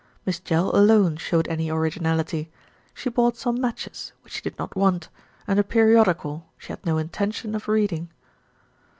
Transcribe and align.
Miss 0.25 0.39
Jell 0.39 0.75
alone 0.75 1.15
showed 1.17 1.47
any 1.47 1.69
originality. 1.69 2.49
She 2.95 3.11
bought 3.11 3.37
some 3.37 3.61
matches, 3.61 4.13
which 4.23 4.33
she 4.33 4.41
did 4.41 4.57
not 4.57 4.75
want, 4.75 5.09
and 5.45 5.59
a 5.59 5.63
periodical 5.63 6.47
she 6.57 6.69
had 6.69 6.83
no 6.83 6.97
intention 6.97 7.53
of 7.53 7.67
reading. 7.67 8.09